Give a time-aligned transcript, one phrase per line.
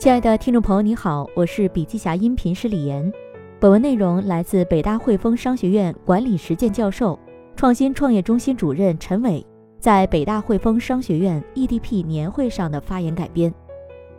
[0.00, 3.12] 亲爱的听众朋友，你好，我是笔记侠音频师李岩。
[3.60, 7.18] 本文内容来自北大汇丰商学院管理实践教授、
[7.54, 9.46] 创新创业中心主任陈伟
[9.78, 13.52] 在北大汇丰商学院 EDP 年会上的发言改编。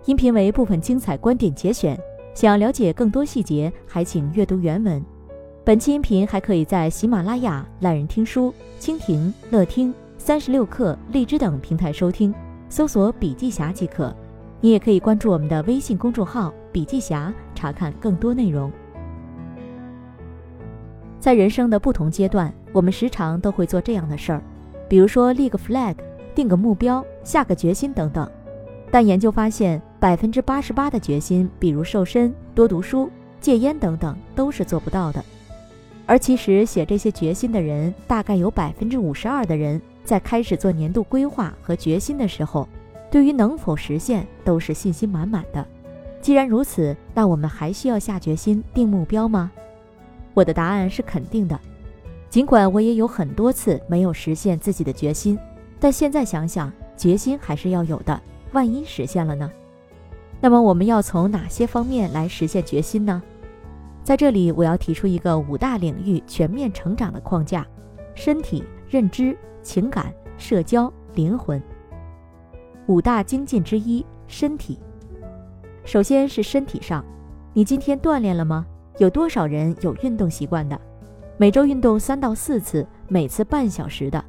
[0.05, 1.98] 音频为部分精彩观点节选，
[2.36, 5.04] 想了解更多细节，还请阅读原文。
[5.66, 12.32] 本期音频还可以在喜马拉雅、懒人听书、蜻蜓、乐听、三十六课、荔枝等平台收听，
[12.70, 14.16] 搜索“笔记侠”即可。
[14.64, 18.72] 你也可以关注我们的微信公众号“笔记侠”，查看更多内容。
[21.20, 24.42] 在人生的不同阶段，我们时常都会做这样的事儿，
[24.88, 25.96] 比如说立个 flag、
[26.36, 28.30] 定个目标、下个决心等等。
[28.92, 33.09] 但研究发现，百分之八十八的决心，比如瘦身、多读书、
[33.40, 35.23] 戒烟等等，都是做不到的。
[36.06, 42.68] 而其实写这些决心的人，大概有百分之五十二的人在开始做年度规划和决心的时候。
[43.12, 45.64] 对于能否实现，都是信心满满的。
[46.22, 49.52] 既然如此，那我们还需要下决心定目标吗？
[50.34, 51.59] 我的答案是肯定的。
[52.30, 55.38] 尽管我也有很多次没有实现自己的决心，
[55.78, 58.18] 但现在想想，决心还是要有的。
[58.53, 59.52] 万一实现了呢？
[60.40, 63.22] 那么我们要从哪些方面来实现决心呢？
[64.03, 67.68] 在这里，我要提出一个五大领域全面成长的框架：
[68.16, 71.62] 身体、认知、情感、社交、灵魂。
[72.88, 74.80] 五大精进之一，身体。
[75.86, 77.04] 首先是身体上，
[77.54, 78.66] 你今天锻炼了吗？
[78.98, 80.80] 有多少人有运动习惯的？
[81.38, 84.24] 每周运动三到四次，每次半小时的。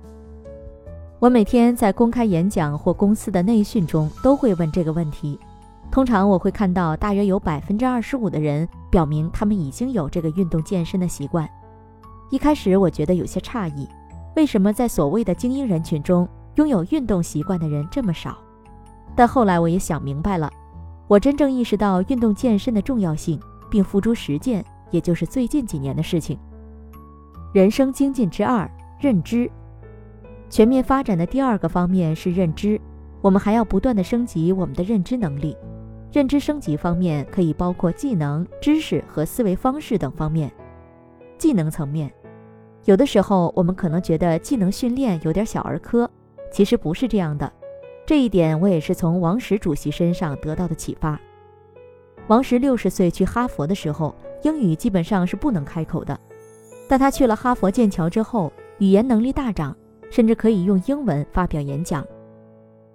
[1.19, 5.39] 我每天在公开演讲或公司的内训中都会问这个问题。
[5.91, 11.49] 通常我会看到大约有百分之二十五的人表明他们已经有这个运动健身的习惯。
[12.31, 13.87] 一开始我觉得有些诧异，
[14.37, 16.27] 为什么在所谓的精英人群中？
[16.57, 18.37] 拥有运动习惯的人这么少，
[19.17, 20.51] 但后来我也想明白了，
[21.09, 26.39] 我真正意识到运动健身的重要性，并付诸实践，也就是最近几年的事情。
[27.53, 28.71] 人生精进之二，
[29.01, 29.51] 认知。
[30.51, 32.79] 全面发展的第二个方面是认知，
[33.23, 35.57] 我们还要不断的升级我们的认知能力。
[36.13, 40.53] 认知升级方面可以包括技能、知识和思维方式等方面。
[41.39, 42.13] 技能层面，
[42.85, 46.11] 有的时候我们可能觉得技能训练有点小儿科。
[46.53, 47.51] 其实不是这样的，
[48.07, 51.19] 这一点我也是从王石主席身上得到的启发。
[52.29, 56.19] 王石六十岁去哈佛的时候，英语基本上是不能开口的，
[56.87, 59.77] 但他去了哈佛剑桥之后，语言能力大涨，
[60.11, 62.07] 甚至可以用英文发表演讲。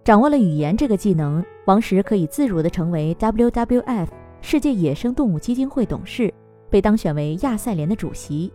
[0.03, 4.07] 掌握了语言这个技能，王石可以自如地成为 WWF
[4.39, 6.33] 世界野生动物基金会董事，
[6.69, 8.53] 被当选为亚赛联的主席。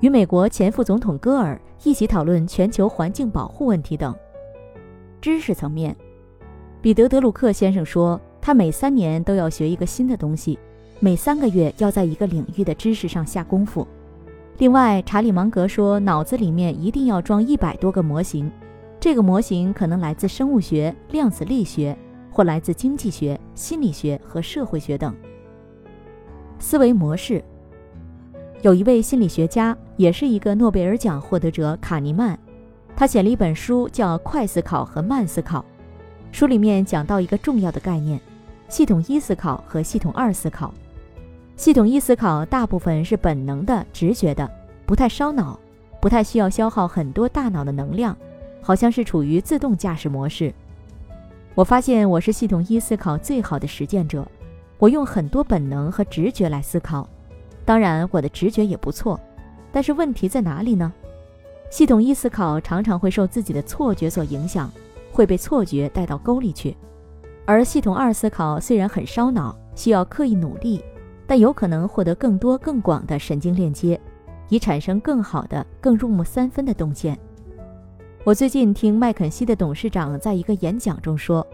[0.00, 4.14] 与美国前副总统戈尔一起讨论全球环境保护问题等。
[5.20, 5.96] 知识层面，
[6.80, 10.56] 彼得·德鲁克先生说，他每三年都要学一个新的东西，
[11.00, 13.86] 每三个月要在一个领域的知识上下功夫。
[14.58, 18.48] 另外，查理·芒格说，脑子里面一定要装一百多个模型，
[19.00, 21.96] 这个模型可能来自生物学、量子力学，
[22.30, 25.12] 或来自经济学、心理学和社会学等。
[26.60, 27.42] 思维模式。
[28.62, 32.38] 有一位心理学家，也是一个诺贝尔奖获得者卡尼曼，
[32.96, 35.58] 他写了一本书叫《快思考和慢思考》。
[36.30, 38.20] 书里面讲到一个重要的概念：
[38.68, 40.72] 系统一思考和系统二思考。
[41.56, 44.48] 系统一思考大部分是本能的、直觉的，
[44.86, 45.58] 不太烧脑，
[46.00, 48.16] 不太需要消耗很多大脑的能量，
[48.62, 50.54] 好像是处于自动驾驶模式。
[51.56, 54.24] 我发现我是系统一思考最好的实践者，
[54.78, 57.08] 我用很多本能和直觉来思考。
[57.64, 59.18] 当然，我的直觉也不错，
[59.70, 60.92] 但是问题在哪里呢？
[61.70, 64.70] 系统一思考常常会受自己的错觉所影响，
[65.12, 66.74] 会被错觉带到沟里去；
[67.44, 70.82] 而系统二思考虽然很烧脑，需要刻意努力，
[71.26, 74.00] 但有可能获得更多更广的神经链接，
[74.48, 77.18] 以产生更好的、更入木三分的洞见。
[78.24, 81.46] 我最近听麦肯锡的董事长在一个演讲中说，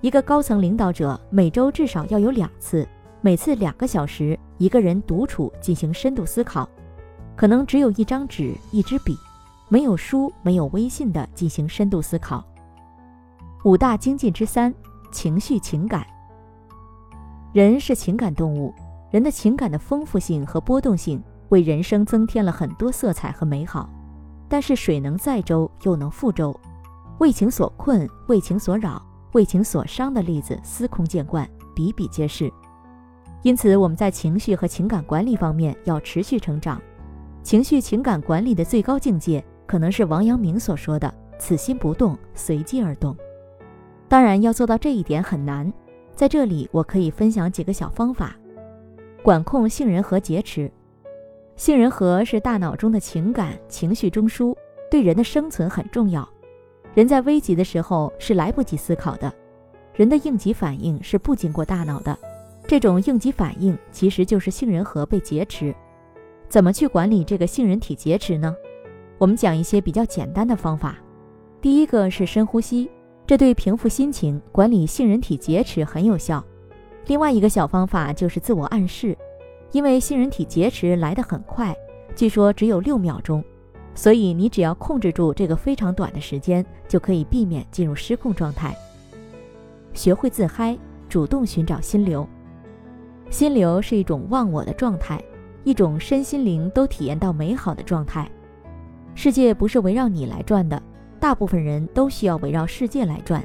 [0.00, 2.86] 一个高层领导者每周至少要有两次。
[3.20, 6.68] 每次两个小时，一个人独处进行深度思考，
[7.40, 9.16] 可能只有一张纸、一支笔，
[9.70, 12.44] 没有书、没有微信的进行深度思考。
[13.64, 14.74] 五大精进之三：
[15.10, 16.06] 情绪情感。
[17.54, 18.74] 人是情感动物，
[19.10, 23.88] 人的情感的丰富性和波动性为人生增添了很多色彩和美好。
[24.46, 26.54] 但是水能载舟，又能覆舟，
[27.20, 29.02] 为情所困、为情所扰、
[29.32, 32.52] 为情所伤的例子司空见惯，比比皆是。
[33.40, 36.78] 因此，我们在情绪和情感管理方面要持续成长。
[37.42, 43.16] 情绪情感管理的最高境界，可能是王阳明所说的“此心不动，随机而动”。
[44.08, 45.72] 当然，要做到这一点很难。
[46.14, 48.36] 在这里我可以分享几个小方法，
[49.22, 50.70] 管控杏仁核劫持。
[51.56, 54.54] 杏仁核是大脑中的情感情绪中枢，
[54.90, 56.28] 对人的生存很重要。
[56.94, 59.32] 人在危急的时候是来不及思考的，
[59.94, 62.18] 人的应急反应是不经过大脑的。
[62.66, 65.74] 这种应急反应其实就是杏仁核被劫持。
[66.50, 68.52] 怎么去管理这个杏仁体劫持呢？
[69.18, 70.98] 我们讲一些比较简单的方法。
[71.60, 72.90] 第一个是深呼吸，
[73.24, 76.44] 这对平复心情、管理杏仁体劫持很有效。
[77.06, 79.16] 另外一个小方法就是自我暗示，
[79.70, 81.72] 因为杏仁体劫持来得很快，
[82.16, 83.44] 据说只有六秒钟，
[83.94, 88.76] 所以你只要控制住这个非常短的时间，就可以避免进入失控状态。
[89.94, 90.76] 学会自嗨，
[91.08, 92.26] 主动寻找心流。
[93.30, 95.22] 心流是一种忘我的状态，
[95.64, 98.30] 一种身心灵都体验到美好的状态。
[99.14, 100.82] 世界不是围绕你来转的，
[101.18, 103.44] 大部分人都需要围绕世界来转。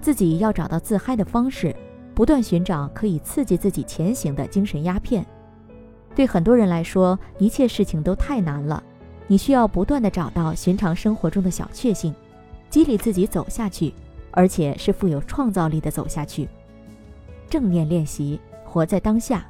[0.00, 1.74] 自己要找到自嗨的方式，
[2.14, 5.24] 不断寻找可以刺激自己前行的精神鸦片。
[6.14, 8.82] 对很多人来说，一切事情都太难了，
[9.26, 12.14] 你需要不断的找到寻常生活中的小确幸，
[12.70, 13.94] 激励自己走下去，
[14.30, 16.48] 而且是富有创造力的走下去。
[17.48, 18.38] 正念练习。
[18.70, 19.46] 活在当下，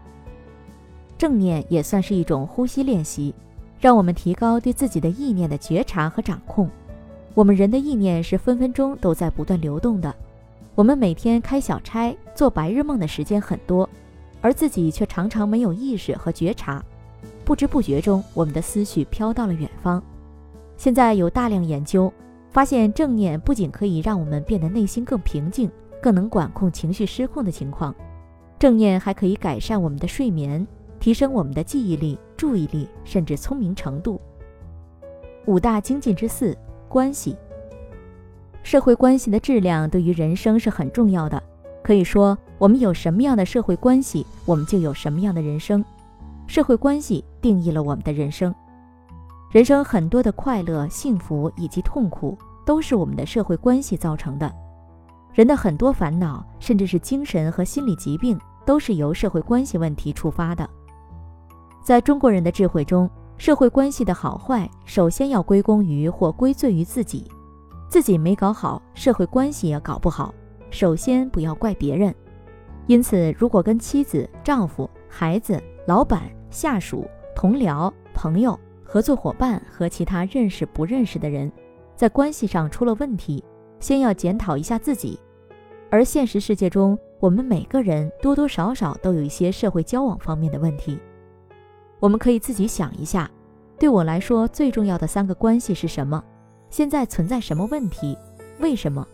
[1.18, 3.34] 正念也算是一种呼吸练习，
[3.80, 6.70] 让我们提高对自己的意念的觉察和掌控。
[7.34, 10.14] 我们人的意念是分分钟都在不断流动的，
[10.76, 13.88] 我们每天开小差、做白日梦的时间很多，
[14.40, 16.80] 而自己却常常没有意识和觉察，
[17.44, 20.00] 不知不觉中，我们的思绪飘到了远方。
[20.76, 22.12] 现在有大量研究
[22.52, 25.68] 发现，正念不仅可以让我们变得内心更平静，
[26.00, 27.92] 更能管控情绪失控的情况。
[28.58, 30.66] 正念还可以改善我们的睡眠，
[31.00, 34.20] 提升我们的记忆力、注意力，甚至聪明程度。
[35.46, 36.56] 五大精进之四：
[36.88, 37.36] 关系。
[38.62, 41.42] 社会关系的质量对于人生是很重要的。
[41.82, 45.84] 可以说，我们有什么样的社会关系，我们就有什么样的人生。
[46.46, 48.54] 社会关系定义了我们的人生。
[49.50, 52.36] 人生很多的快乐、幸福以及痛苦，
[52.66, 54.52] 都是我们的社会关系造成的。
[55.32, 58.38] 人的很多烦恼，甚至是精神和心理疾病。
[58.66, 60.68] 都是由社会关系问题触发的。
[61.88, 63.08] 在中国人的智慧中，
[63.38, 67.24] 社会关系的好坏首先要归功于或归罪于自己，
[67.88, 70.34] 自己没搞好，社会关系也搞不好。
[70.68, 72.14] 首先不要怪别人。
[72.88, 81.50] 因此，如果跟妻子、丈夫、孩子、老板、下属、同僚、朋友、合作伙伴和其他认识不认识的人，
[81.96, 83.42] 在关系上出了问题，
[83.80, 85.18] 先要检讨一下自己。
[85.88, 90.98] 而现实世界中，我们每个人多多少少都有一些社会交往方面的问题，
[92.00, 93.30] 我们可以自己想一下，
[93.78, 96.22] 对我来说最重要的三个关系是什么？
[96.70, 98.16] 现在存在什么问题？
[98.60, 99.06] 为什么？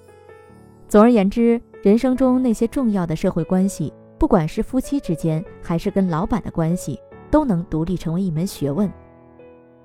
[0.88, 6.98] 总而言之，人生中那些重要的社会关系，不管是夫妻之间，还是跟老板的关系，
[7.30, 8.90] 都能独立成为一门学问。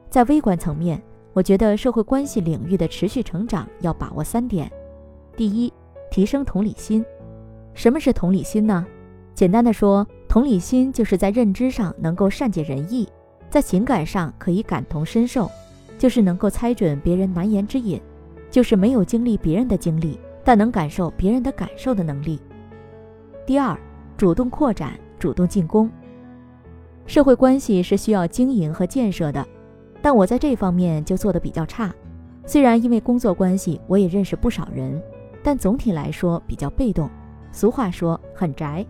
[0.10, 1.02] 在微观层面，
[1.34, 4.72] 我觉得社会关系领域的持续成长要把握三点：
[5.38, 5.72] 第一，
[6.12, 7.06] 提升同理心。
[7.74, 8.86] 什么是同理心呢？
[9.34, 13.10] 简单的说，同理心就是在认知上能够善解人意，
[13.50, 15.50] 在情感上可以感同身受，
[15.98, 18.00] 就是能够猜准别人难言之隐，
[18.52, 22.40] 就是没有经历别人的经历，但能感受别人的感受的能力。
[23.44, 23.76] 第二，
[24.18, 25.90] 主动扩展，主动进攻。
[27.08, 29.44] 社会关系是需要经营和建设的，
[30.00, 31.92] 但我在这方面就做得比较差。
[32.46, 35.02] 虽然因为工作关系，我也认识不少人，
[35.42, 37.10] 但总体来说比较被动。
[37.52, 38.86] 俗话说很宅。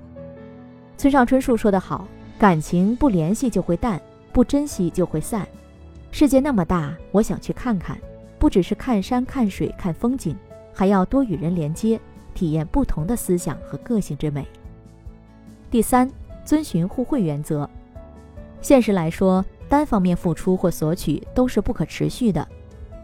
[1.00, 2.06] 村上春树说得好，
[2.38, 4.02] 感情不联系就会淡，
[4.34, 5.48] 不珍惜就会散。
[6.12, 7.98] 世界那么大，我想去看看，
[8.38, 10.36] 不只是看山看水看风景，
[10.74, 11.98] 还要多与人连接，
[12.34, 14.46] 体验不同的思想和个性之美。
[15.72, 16.12] 第三，
[16.44, 17.70] 遵循互惠原则。
[18.60, 22.46] 现实来说，单方面付出或索取都是不可持续的。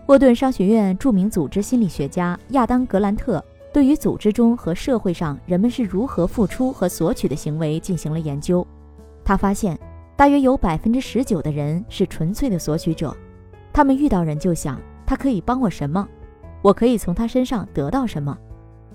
[0.08, 3.42] 沃顿商学院著名组织心理学家亚当·格兰特。
[3.76, 8.66] 对于组织中和社会上人们是如何付出和索取的行为进行了研究，
[9.22, 9.78] 他发现，
[10.16, 13.14] 大约有百分之十九的人是纯粹的索取者，
[13.74, 16.08] 他们遇到人就想他可以帮我什么，
[16.62, 18.38] 我可以从他身上得到什么。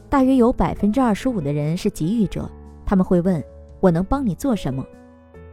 [0.09, 2.51] 大约有百分之二十五的人是给予者，
[2.87, 3.45] 他们会问
[3.81, 4.83] 我能帮你做什么。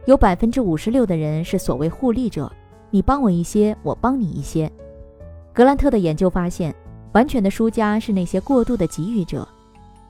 [0.06, 2.50] 有百分之五十六的人是所谓互利者，
[2.88, 4.72] 你帮我一些，我帮你一些。
[5.52, 6.74] 格兰特的研究发现。
[7.12, 9.46] 完全的输家是那些过度的给予者，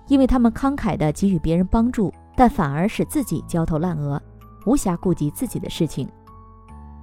[0.08, 4.20] 因为他们慷慨地给予别人帮助，但反而使自己焦头烂额，
[4.66, 6.08] 无暇顾及自己的事情。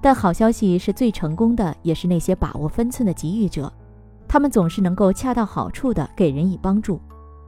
[0.02, 3.72] 但好消息是最成功的，也是那些把握分寸的给予者，
[4.28, 7.00] 他们总是能够恰到好处地给人以帮助，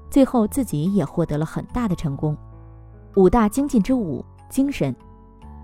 [0.10, 2.36] 最后自己也获得了很大的成功。
[3.16, 4.96] 五大精进之五，精神。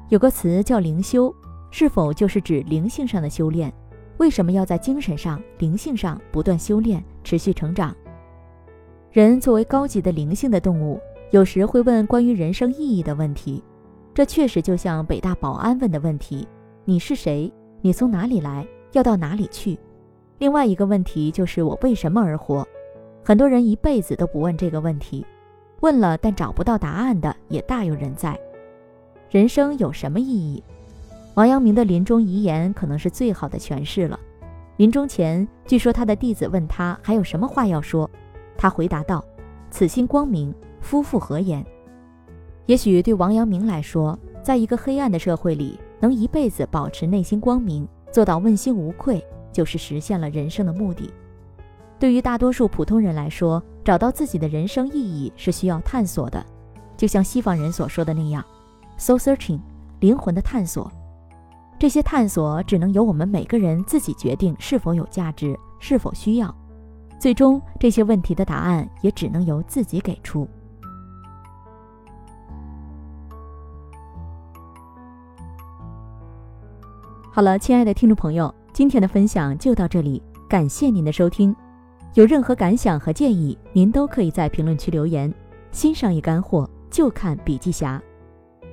[0.10, 1.34] 有个词叫灵修，
[1.72, 3.74] 是否就是指灵性上的修炼？
[4.18, 7.96] 为什么要在精神上、灵性上不断修炼、持续成长？
[9.12, 11.00] 人作为高级的灵性的动物，
[11.32, 13.64] 有时会问关于人生意义的问题。
[14.14, 16.48] 这确实就像北大保安问的问题：
[16.86, 17.52] 你是谁？
[17.82, 18.66] 你从哪里来？
[18.92, 19.78] 要到哪里去？
[20.38, 22.68] 另外一个问题就是我为什么而活？
[23.24, 25.26] 很多人一辈子都不问这个问题，
[25.80, 28.40] 问了但找不到答案的也大有人在。
[29.30, 30.64] 人生有什么意义？
[31.36, 34.20] 王阳明的临终遗言可能是最好的诠释了。
[34.78, 38.10] 临终前，据说他的弟子问他还有什么话要说，
[38.58, 39.24] 他回答道
[39.72, 41.66] ：“此心光明，夫复何言？”
[42.68, 51.12] 也许对王阳明来说，在一个黑暗的社会里，能一辈子保持内心光明，做到问心无愧，就是实现了人生的目的。
[52.00, 56.46] 对于大多数普通人来说，找到自己的人生意义是需要探索的，
[56.96, 58.44] 就像西方人所说的那样
[58.98, 59.60] ，soul searching，
[60.00, 60.92] 灵魂的探索。
[61.84, 66.56] 这些探索只能由我们每个人自己决定是否有价值，是否需要。
[67.20, 70.48] 最终，这些问题的答案也只能由自己给出。
[77.30, 81.54] 好了，亲爱的听众朋友，今天的分享就到这里，感谢您的收听。
[82.14, 85.30] 有任何感想和建议，您都可以在评论区留言。
[85.74, 88.02] 新商业干货就看笔记侠，